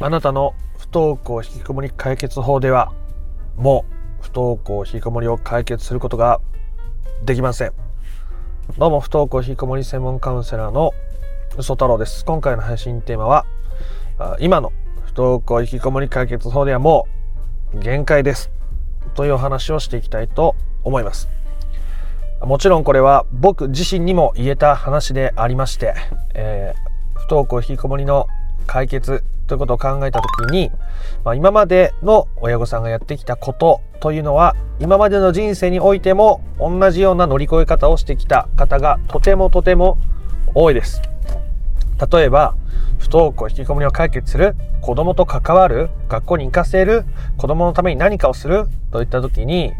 [0.00, 2.92] あなたの不登校引きこもり解決法では
[3.56, 3.84] も
[4.20, 6.40] う不登校引きこもりを解決することが
[7.24, 7.72] できません。
[8.78, 10.92] どうも不登校引きこもり専門カウンセラーの
[11.56, 12.24] 嘘太郎です。
[12.24, 13.44] 今回の配信テーマは
[14.38, 14.72] 今の
[15.04, 17.08] 不登校引きこもり解決法ではも
[17.74, 18.52] う限界です。
[19.14, 20.54] というお話をしていきたいと
[20.84, 21.28] 思います。
[22.40, 25.94] もちろんこれは僕自身にも言えた話でありまして、
[26.34, 28.28] えー、不登校引きこもりの
[28.68, 30.70] 解決ということを考えた時に、
[31.24, 39.98] まあ、今までの親御さんがやってきたことというのは今までの人生においても同じような乗り越え方をしてきた方がとてもとても
[40.54, 41.02] 多いです。
[42.12, 42.54] 例えば
[42.98, 47.04] 不登校引きこもりを解決する子供と関わる学校に行かせる
[47.36, 49.72] 子供のために何かをするといった時に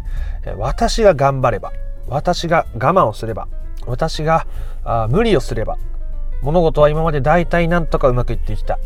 [0.57, 1.71] 私が頑張れば
[2.07, 3.47] 私が我慢をすれば
[3.85, 4.47] 私が
[4.83, 5.77] あ無理をすれば
[6.41, 8.79] 物事は今まで大体なんとかうまくいってきた。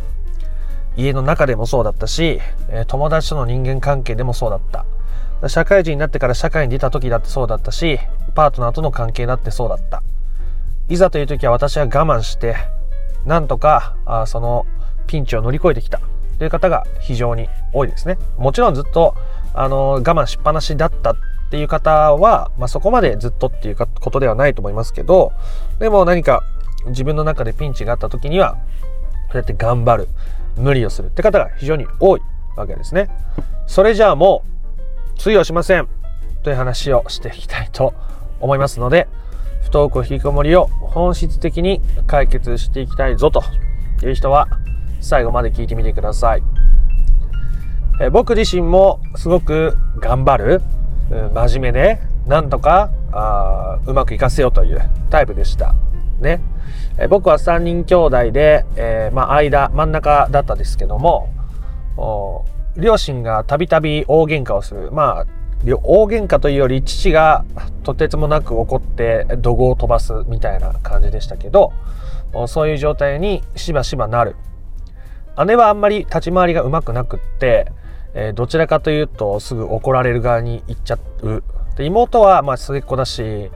[0.95, 2.39] 家の中でもそうだったし
[2.87, 4.85] 友達との人間関係でもそうだった。
[5.49, 7.99] 社会人になってから社会に出た時だってそうだったし
[8.35, 10.03] パートナーとの関係だってそうだった。
[10.89, 12.55] いざという時は私は我慢して
[13.25, 14.65] なんとかあその
[15.07, 15.99] ピンチを乗り越えてきた。
[16.39, 18.17] という方が非常に多いですね。
[18.37, 19.15] もちろんずっと
[19.53, 21.15] あの我慢しっぱなしだったっ
[21.51, 25.31] ていう方は、まあ、そこまでずっとっていうことではないと思いますけど
[25.79, 26.41] でも何か
[26.87, 28.57] 自分の中でピンチがあった時には
[29.31, 30.07] そうやって頑張る。
[30.55, 31.07] 無理をする。
[31.07, 32.21] って方が非常に多い
[32.55, 33.09] わけですね。
[33.65, 34.43] それじゃあも
[35.15, 35.87] う通用しません。
[36.43, 37.93] という話をしていきたいと
[38.41, 39.07] 思いますので
[39.61, 43.41] 不登校引きこもりを本質的に解決していきたいぞと
[44.03, 44.49] いう人は
[44.99, 46.43] 最後まで聞いてみてください。
[48.01, 50.61] え僕自身もすごく頑張る
[51.33, 55.73] 真面目でなんとかあうまくいかせようというタイプでした。
[56.23, 56.41] ね。
[56.97, 61.29] え僕は3人兄弟で、えー、まあ、間真ん中だったですけども
[62.75, 64.91] 両親がたびたび大喧嘩をする。
[64.91, 65.25] まあ
[65.65, 67.45] 大喧嘩というより父が
[67.83, 71.71] とてつもなく怒って怒号を飛ばすみたいな感じでしたけど
[72.47, 74.35] そういう状態にしばしばなる。
[75.45, 77.71] 姉はあんまり立ち回りがうまくなくって、
[78.13, 81.43] えー、どちらかというとすぐ怒られる側に行っちゃう
[81.75, 83.49] で妹はまあ末っ子だし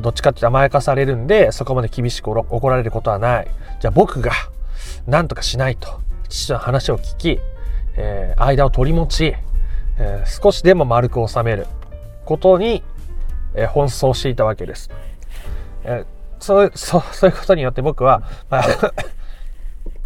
[0.00, 3.48] どっちかって甘やかされるんで、そこまで厳しく怒られることはない。
[3.78, 4.32] じゃあ僕が
[5.06, 7.40] 何とかしないと、父の話を聞き、
[7.96, 9.34] えー、間を取り持ち、
[9.98, 11.66] えー、少しでも丸く収める
[12.24, 12.82] ことに、
[13.54, 14.90] えー、奔走していたわけです。
[15.84, 16.06] えー、
[16.40, 18.64] そう そうそういうことによって僕は、まあ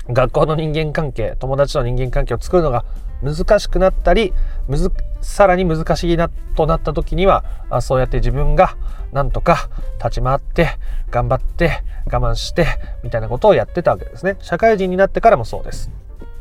[0.09, 2.85] 学校の人間関係、友達の人間関係を作るのが
[3.23, 4.33] 難しくなったり、
[4.69, 4.91] むず
[5.21, 8.77] さらに難しいなとなった時には、あそうやって自分が
[9.13, 9.69] なんとか
[9.99, 10.71] 立ち回って、
[11.11, 12.67] 頑張って、我慢して、
[13.03, 14.37] みたいなことをやってたわけですね。
[14.41, 15.91] 社会人になってからもそうです。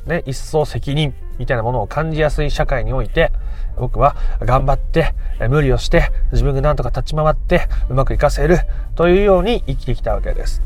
[0.05, 3.31] ね、一層責任みたいなものを感じやすい社会において、
[3.77, 5.13] 僕は頑張って、
[5.49, 8.59] 無理をして、自分がなんとか立ち回って、うまくいかせる
[8.95, 10.61] というように生きてきたわけです。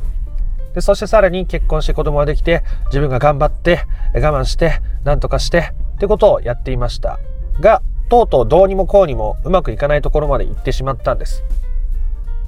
[0.74, 7.20] で、そしてさらに結婚して子供ができて、自分が頑張って、我慢して、なんとかして、ってことをやっていました。
[7.60, 11.44] が、とうとうどうにもこうにもうまくいかないところまで行ってしまったんです。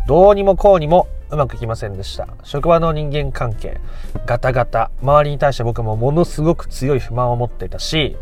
[0.08, 2.28] どうにもこうにもうまくいきませんでした。
[2.44, 3.80] 職場の人間関係、
[4.26, 8.16] ガタガタ、周りに対して僕もものすごく強い不満を持っていたし、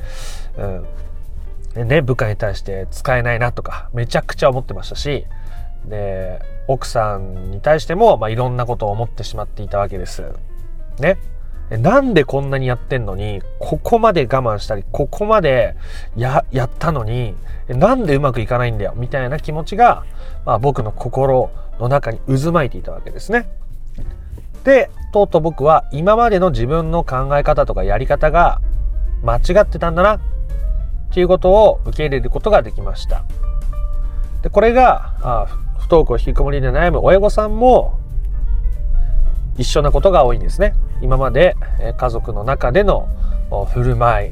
[1.75, 5.25] うん、ね、部下に対して使えないなとか、めちゃくちゃ思ってましたし、
[5.85, 10.23] で、奥さんに対しても、まあ、いろんなことを思ってしまっていたわけです。
[10.99, 11.17] ね。
[11.69, 15.75] なんでこんなにやってんのに、ここまで我慢したり、ここまで
[16.15, 17.35] や、やったのに、
[17.67, 20.03] なんでうまくいかないんだよ、みたいな気持ちが、
[20.45, 21.49] まあ僕の心
[21.79, 23.49] の中に渦巻いていたわけですね。
[24.63, 28.61] で、とうとう僕は今までの自分の考え方とかやり方が
[29.23, 30.19] 間違ってたんだな、っ
[31.11, 33.23] ていうことを受け入れることができました。
[34.41, 35.47] で、これが、あ
[35.83, 37.99] 不登校引きこもりで悩む親御さんも
[39.57, 40.75] 一緒なことが多いんですね。
[41.01, 41.57] 今まで
[41.97, 43.09] 家族の中での
[43.73, 44.31] 振る舞い、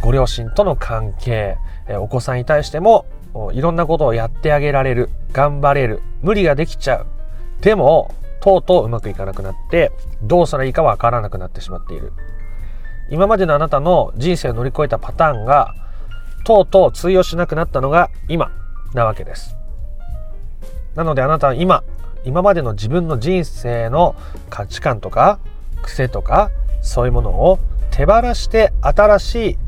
[0.00, 1.58] ご両親との関係、
[2.00, 3.04] お子さんに対しても
[3.52, 7.06] いろんなことをやってあげられる、頑張れる、無理ができちゃう。
[7.60, 8.10] でも、
[8.40, 9.92] とうとううまくいかなくなって、
[10.22, 12.14] どうしたらいいかわからなくなってしまっている。
[13.10, 15.74] 今までのあなたの人生を乗り越えたパターンが、
[16.44, 18.50] とうとう通用しなくなったのが今
[18.94, 19.56] なわけです。
[20.96, 21.84] なのであなたは今
[22.24, 24.16] 今までの自分の人生の
[24.50, 25.38] 価値観とか
[25.82, 26.50] 癖とか
[26.82, 27.58] そういうものを
[27.90, 29.58] 手放して新しい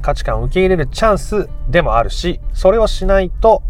[0.00, 3.62] 価値観を受け入れるチャンスでもあるしそれをしないと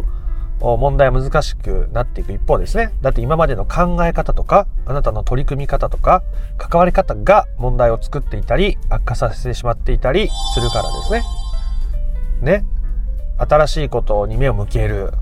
[0.61, 2.93] 問題は難しくなっていく一方ですね。
[3.01, 6.25] だって今までの考え方とか、あなたの取り組み方とか、
[6.57, 11.23] 関わり方が問題を作っていたり、悪化させてしまっていたりするからですね。
[12.43, 12.65] ね。
[13.37, 15.13] 新しいことに目を向ける。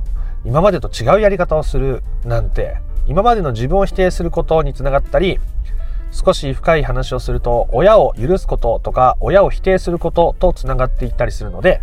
[0.47, 5.41] 今までと違うやり方をするなんて、今までの自分を否定することにつながったり、
[6.13, 11.83] 少し深い話をすると親を許すこととか親を否定することとつながっていったりするので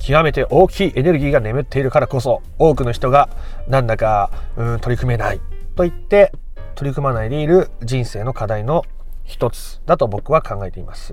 [0.00, 3.28] 極めて大きいエネルギーが眠っているからこそ多くの人が
[3.68, 5.40] なんだかうん取り組めない
[5.76, 6.32] と言って
[6.74, 8.84] 取り組まないでいる人生の課題の
[9.22, 11.12] 一つだと僕は考えています。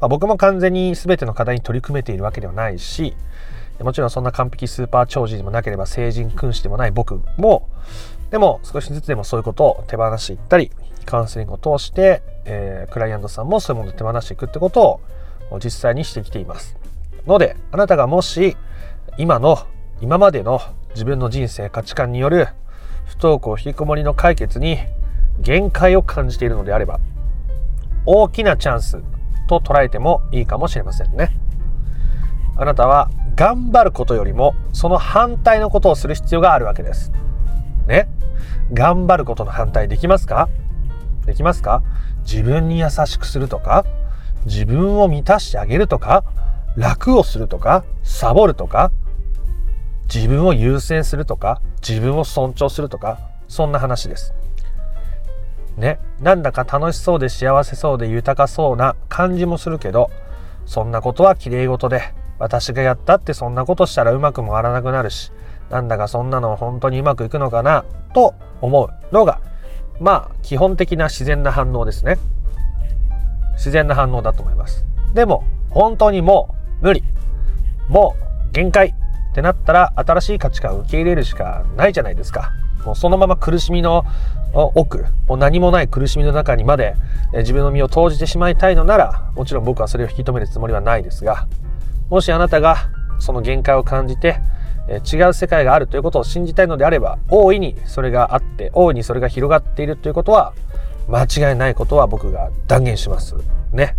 [0.00, 3.16] まあ、僕も完全に全ての課題に取り組めているわけではないし
[3.80, 7.68] もちろんそんな完璧スーパー長寿でもなければ成人君子でもない僕も
[8.30, 10.70] でも少しずつでもそういうことを手放していったり
[11.08, 15.00] カウンセリングを通して、えー、クライアントさんもそういうものを手放していくってこと
[15.50, 16.76] を実際にしてきています。
[17.26, 18.56] ので、あなたがもし
[19.16, 19.58] 今の、
[20.02, 20.60] 今までの
[20.90, 22.48] 自分の人生価値観による
[23.06, 24.78] 不登校引きこもりの解決に
[25.40, 27.00] 限界を感じているのであれば、
[28.04, 29.02] 大きなチャンス
[29.48, 31.30] と捉えてもいいかもしれませんね。
[32.58, 37.12] あなたは頑張ることよりもその反対のことをする必要があるわけです。
[37.86, 38.08] ね？
[38.72, 40.48] 頑張ることの反対できますか？
[41.24, 41.82] できますか？
[42.24, 43.86] 自分に優しくするとか、
[44.44, 46.24] 自分を満たしてあげるとか、
[46.76, 48.90] 楽をするとか、サボるとか、
[50.12, 54.34] 自分を優先するとか、自分を尊重するとか、そんな話です。
[55.76, 60.10] ね、なんだか楽しそうで幸せそうで豊かそうな感じもするけど、
[60.66, 62.02] そんなことは綺麗事で、
[62.38, 65.32] 私がやったってそんなことしたらうまく回らなくなるし、
[65.70, 69.40] なんだかそんなの本当にうまくいくのかな、と思うのが
[70.00, 72.18] まあ基本的な自然な反応ですね。
[73.54, 74.84] 自然な反応だと思います。
[75.14, 77.02] でも本当にもう無理。
[77.88, 78.14] も
[78.50, 82.52] う限界ってなったら新しい価値観を受け入れるしかないじゃないですか。
[82.84, 84.04] もうそのまま苦しみの
[84.52, 86.94] 奥もう何もない苦しみの中にまで
[87.34, 91.46] 自分の身を投じてしまいたいのならもちろん僕はそれを引き止めるつもりはないですが
[92.10, 94.40] もしあなたがその限界を感じて
[95.10, 100.54] 違う世界があるということを信じたいのであれば大いにそれがあって大いにそれが広がっているということは
[101.08, 103.34] 間違いないことは僕が断言します。
[103.72, 103.96] ね。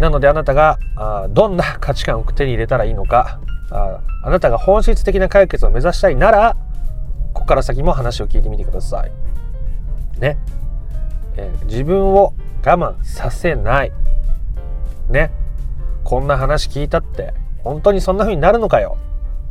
[0.00, 3.40] なのであなたがあどんな価値観を手に入れたらいいのか
[3.70, 6.56] ああなたが本質的な解決を目指したいなら
[7.32, 9.12] ここから先も話を聞いてみてください。
[10.20, 10.36] ね、
[11.36, 12.34] え自分を
[12.64, 13.92] 我慢させない。
[15.08, 15.30] ね。
[16.08, 18.96] こんな話聞いたって本当にそんな風になるのかよ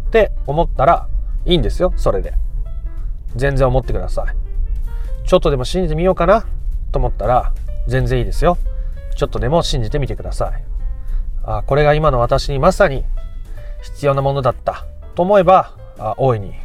[0.07, 1.07] って思ったら
[1.45, 2.33] いいんですよそれで。
[3.35, 5.27] 全然思ってください。
[5.27, 6.47] ちょっとでも信じてみようかな
[6.91, 7.53] と思ったら
[7.87, 8.57] 全然いいですよ。
[9.15, 10.63] ちょっとでも信じてみてください。
[11.43, 13.05] あこれが今の私にまさに
[13.83, 16.55] 必要なものだったと思えばあ大いに、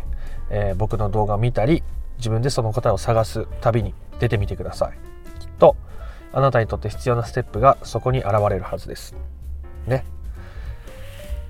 [0.49, 1.83] えー、僕の動画を見たり
[2.17, 5.39] 自分でその答えを探す旅に出てみてください。
[5.39, 5.77] きっと
[6.33, 9.15] あなたにとって必要なステップがそこに現れるはずです。
[9.87, 10.05] ね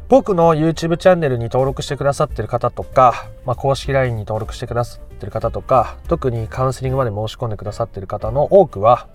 [0.08, 9.08] 僕の YouTube チャンネルに登録してくださってる方とか、まあ、公式 LINE に登録してくださってる方とか特にカウンセリングまで申し込んでくださってる方の多くは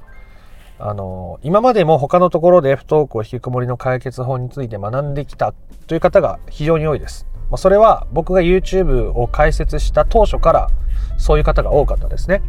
[0.79, 5.53] あの今までも他のところで不登校引きこもりの解決法について学んできた
[5.87, 7.27] という方が非常に多いです。
[7.49, 10.69] まあ、それは僕が YouTube を開設した当初から
[11.17, 12.41] そういう方が多かったですね。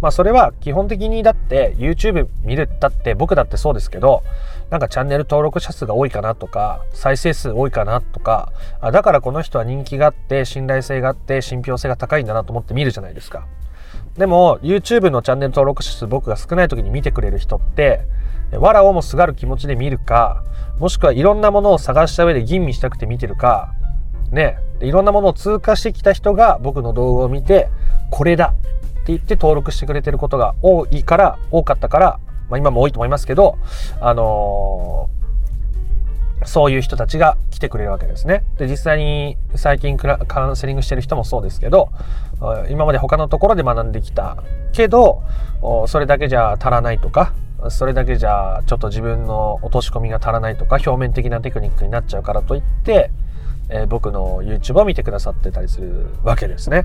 [0.00, 4.22] まあそれは基本的にだって YouTube 見るだって僕だってそうですけど
[4.70, 13.46] なんかチャンネル登録者数が多いかなとか再生数多いかなとかあだからこの人は人気があって信頼性があって信憑性が高いんだなと思って見るじゃないですか。
[14.16, 18.00] でも YouTube のチャンネル登録者数僕が少ない時に見てくれる人って
[18.52, 20.42] わらをもすがる気持ちで見るか
[20.78, 23.74] もしくはいろんなものを探した上で吟味したくて見てるか
[24.30, 27.68] ねいろんなものを通過してきた人が僕の動画を見て
[28.10, 28.54] これだ
[29.12, 33.58] 言って登録してくれてることが多いから、多かったから、まあ今も多いと思いますけど、
[34.00, 38.44] あのー、そういう人たちが来てくれるわけですね。
[38.58, 41.88] で、実際に最近カウンセリングしてる人もそうですけど、
[42.68, 44.36] 今まで他のところで学んできた
[44.72, 45.22] けど、
[45.88, 47.32] それだけじゃ足らないとか、
[47.70, 53.10] それだけじゃちょっと自分の落とし込みが足らないとか、表面的なテクニックになっちゃうからといって、
[53.70, 56.84] えー、僕の YouTube を見てくださってたりするわけですね。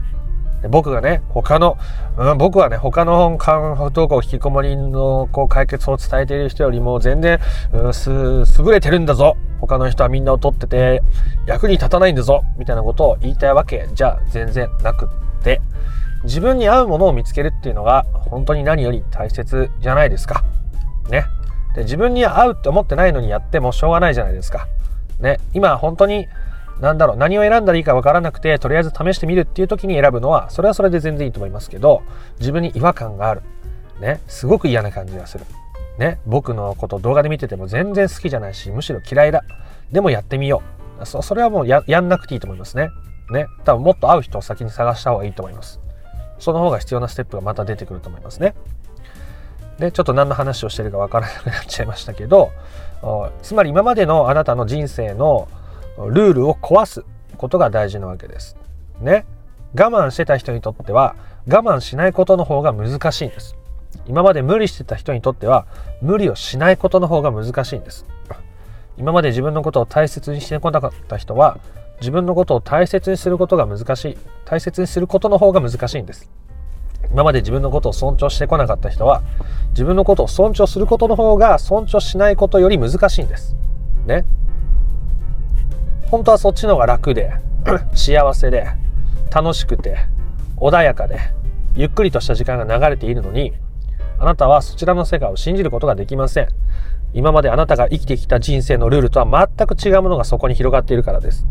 [0.62, 1.77] で僕がね、他の、
[2.18, 7.39] うん、僕はね、他の不登校引きこもりのこう解決を伝えている人よりも全然、
[7.74, 9.38] うん、す、優れてるんだぞ。
[9.60, 11.03] 他の人はみんなを取ってて
[11.46, 12.44] 役に立たないんだぞ。
[12.58, 15.62] みたいなことを言いたいわけじゃ全然なくって、
[16.24, 20.44] 自分に合うものを見つけるっていうのが本当に何より大切じゃないですか。
[21.10, 21.25] ね。
[21.75, 24.68] で自分に合うって思ってないのにやってもしょうがないじゃないですか。
[25.20, 25.39] ね。
[25.53, 26.27] 今本当に
[26.82, 32.02] なんだろう何を選んだらいいか分からなくてとりあえず試してみるっていう時に選ぶのはそれはそれで全然いいと思いますけど
[32.40, 33.44] 自分に違和感がある。
[34.02, 34.20] ね。
[34.28, 35.46] すごく嫌な感じがする。
[36.00, 36.20] ね。
[36.26, 39.44] 僕のこと動画で見てても全然好きじゃないしむしろ嫌いだ。
[39.92, 40.64] でもやってみよ
[41.00, 41.06] う。
[41.06, 42.90] そそれはもうやんなくていいと思いますね。
[43.32, 43.46] ね。
[43.64, 45.80] 多分もっと会う人を先に探した方がいいと思います。
[46.40, 48.56] その方が必要なステップがまた出てくると思いますね。
[49.78, 52.52] でちょっと何の話をしてるか分からなくなっちゃいましたけど
[53.42, 55.48] つまり今までのあなたの人生の
[56.10, 57.03] ルールを壊す
[57.38, 58.55] ことが大事なわけです。
[59.00, 59.25] ね。
[59.74, 61.15] 我慢してた人にとっては
[61.48, 63.55] 我慢しないことの方が難しいんです。
[64.05, 65.65] 今まで無理してた人にとっては
[66.01, 68.05] 無理をしないことの方が難しいんです。
[68.98, 71.60] 今まで自分のことを大切にしてこなかった人は
[72.00, 74.17] 自分のことを大切にすることが難しい。
[74.46, 76.29] 大切にすることの方が難しいんです。
[77.12, 79.22] 今まで自分のことを尊重してこなかった人は
[79.70, 83.55] 自分のことを尊重することの方が尊重しないことより難しいんです。
[84.05, 84.25] ね。
[86.12, 87.32] 本当はそっちの方が楽で
[87.96, 88.68] 幸せで
[89.34, 89.98] 楽しくて
[90.58, 91.20] 穏やかで
[91.74, 93.53] ゆっくりとした時間が流れているのに
[94.20, 96.48] あなたはそちらの世界を信じることができません。
[97.13, 101.48] 今まであなたが生きてきた人生のルールとは全く違うものがそこに広がっているからです。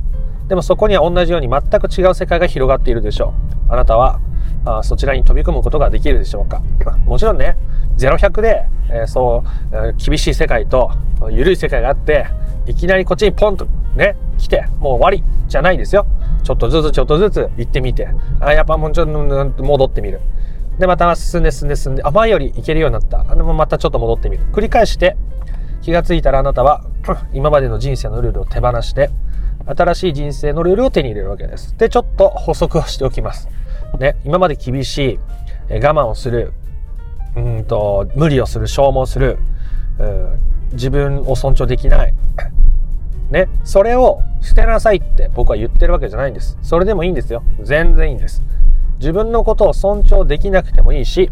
[0.47, 3.35] でもそこには同じように全く違う世界が広がっているでしょ
[3.69, 3.73] う。
[3.73, 4.21] あなたは
[4.64, 6.61] あそちらに飛び込むことができるでしょうか
[7.07, 7.57] もちろんね
[7.97, 10.93] 0100で、えー、そう、えー、厳しい世界と
[11.31, 12.26] 緩い世界があって
[12.67, 16.07] いきなりこっちにポンとね来てもう終わりじゃないですよ。
[16.43, 18.09] ちょっとずつちょっとずつ行ってみて。
[18.40, 20.21] あやっぱもうちょっと戻ってみる。
[20.79, 23.23] でまた進んで進んで進んであ前より行けるようになった。
[23.35, 24.45] でもまたちょっと戻ってみる。
[24.52, 25.17] 繰り返して
[25.83, 26.85] 気がついたらあなたは
[27.33, 29.11] 今までの人生のルールを手放して
[29.67, 31.76] 新しい人生のルールを手に入れるわけです。
[31.76, 33.49] でちょっと補足をしておきます。
[33.99, 35.19] ね、今まで厳しい、
[35.69, 36.52] え我慢をする、
[37.37, 39.38] うんと、無理をする、消耗する、
[40.73, 42.15] 自分を尊重できない。
[43.31, 46.59] ね、それを捨てなさいって僕は言ってるわけじゃないんです。
[46.62, 47.43] それでもいいんですよ。
[47.61, 48.43] 全然いいんです。
[48.99, 51.31] 自分のことを尊重できなくてもいいし、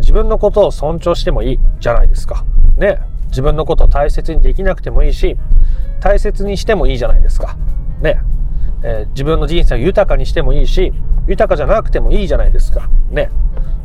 [0.00, 2.44] 自分のことを尊重してもいいじゃないですか。
[2.76, 5.36] ね、自分のことを大切にできなくてもいいし、
[6.00, 7.56] 大切にしてもいいじゃないですか。
[8.00, 8.20] ね、
[8.82, 10.92] えー、自分の人生を豊かにしてもいいし、
[11.28, 12.88] 豊かじゃなくてもいいじゃないですか。
[13.10, 13.30] ね。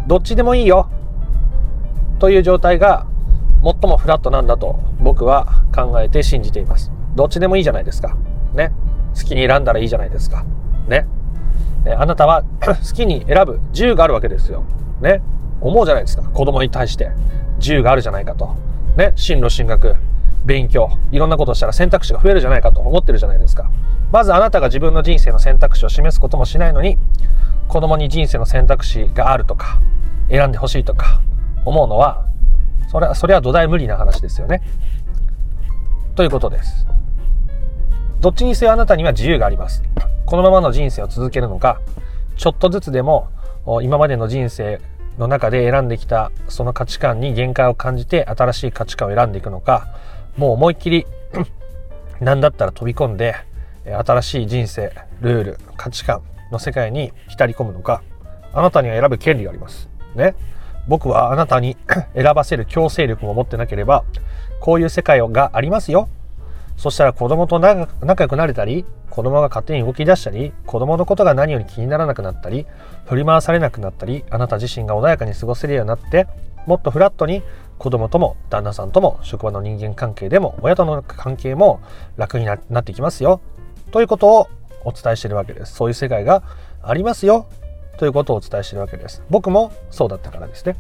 [0.08, 0.90] どっちでもいいよ。
[2.20, 3.06] という状態が
[3.64, 6.92] 最もフラットなんだと僕は考えて信じています。
[7.16, 8.16] どっちでもいいじゃないですか。
[8.54, 8.72] ね。
[9.16, 10.46] 好きに選んだらいいじゃないですか。
[10.88, 11.08] ね。
[11.86, 14.64] えあなたは 好きに選ぶ自由があるわけですよ。
[15.02, 15.22] ね。
[15.62, 16.24] 思うじゃないですか。
[16.24, 17.12] 子供に対して
[17.58, 18.56] 自由があるじゃないかと。
[18.96, 19.14] ね。
[19.16, 19.96] 進路進学、
[20.46, 23.70] 勉強、いろんなことをしたら選択肢が増えるじゃないかと思ってるじゃないですか。
[24.12, 26.98] まずあなたが自分の人生の選択肢を示すこともしないのに、
[27.68, 29.80] 子供に人生の選択肢があるとか、
[30.30, 31.22] 選んでほしいとか
[31.66, 32.26] 思うのは、
[32.88, 34.62] それは、それは土台無理な話ですよね。
[36.16, 36.88] ということです。
[38.20, 39.84] どっちにせよあなたには自由があります。
[40.26, 41.80] このままの人生を続けるのか、
[42.36, 43.30] ちょっとずつでも
[43.82, 44.82] 今までの人生
[45.18, 49.88] の中で選んできたその価値観に限界を感じて新しい価値観を選んでいくのか、
[50.38, 51.06] もう思いっきり
[52.22, 53.36] 何だったら飛び込んで
[53.86, 58.02] 新しい人生ルール価値観の世界に浸り込むのか
[58.54, 60.36] あなたには選ぶ権利がありますね
[60.88, 61.78] 僕はあなたに
[62.16, 64.04] 選ばせる強制力も持ってなければ
[64.60, 66.10] こういう世界がありますよ。
[66.78, 72.68] そしたら子供と仲良くなれたり子供が勝手に動き出したり子供のことが何より気にならなくなったり
[73.08, 76.28] 振り回されなくなったりあなた自身が穏やかに過ごせるようになって
[76.68, 77.42] もっとフラットに
[77.80, 81.80] 子供とも旦那さんとも職場の人間関係でも親との関係も
[82.16, 83.42] 楽になってきますよ。
[83.92, 84.50] ということを
[84.84, 85.74] お伝えしてるわけです。
[85.74, 86.44] そういう世界が
[86.82, 87.48] ありますよ。
[87.98, 89.24] ということをお伝えしているわけです。
[89.30, 90.76] 僕もそうだったからですね。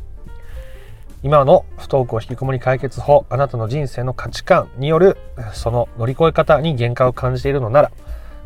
[1.24, 5.18] 今の不登校引きこもり解決法、あなたの人生の価値観による
[5.54, 7.92] その乗り越え方に限界を感じているのなら、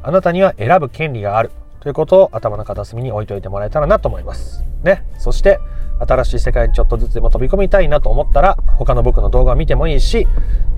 [0.03, 1.51] あなたには選ぶ権利がある
[1.81, 4.63] ということを頭の片隅に置いといてもらえたらなと思います。
[4.83, 5.03] ね。
[5.17, 5.59] そして、
[5.99, 10.27] 新しい世界にちょっとずつでも飛び込みたいなと思ったら、他の僕の動画を見てもいいし、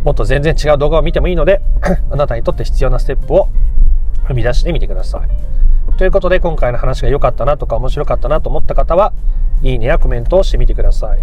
[0.04, 1.62] もっと全然違う動画を見てもいいので、
[2.12, 3.48] あなたにとって必要なステップを
[4.27, 5.98] 踏み出してみてください。
[5.98, 9.13] ということで今回の話が良かったなとか面白かったなと思った方は、
[9.62, 11.20] いいねやコメントをしてみてください。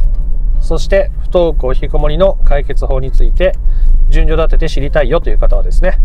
[0.60, 3.52] そして不登校引きこもりの解決法について
[4.10, 5.98] 順序立てて知りたいよという方はですね、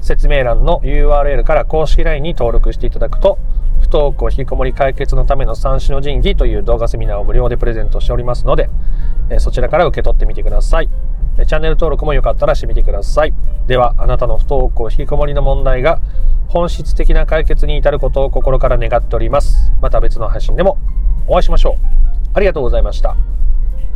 [0.00, 3.38] 説明欄の URL から公式 LINE に登録していただくと、
[3.90, 8.70] 不登校引きこもり解決のための三種の神器という動画セミナーを無料でプレゼントしておりますので、
[9.30, 10.88] えそちらから受け取ってみてください。
[11.44, 13.34] チャンネル登録もよかったらしてみてください。
[13.66, 16.00] では、あなたの不登校引きこもりの問題が
[16.46, 19.72] 本質的な解決に至ることを心から願っております。
[19.80, 20.78] また別の配信でも
[21.26, 21.74] お会いしましょう。
[22.34, 23.16] ありがとうございました。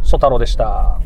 [0.02, 0.98] ソ太郎でした。